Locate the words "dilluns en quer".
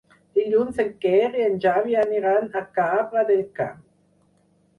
0.37-1.27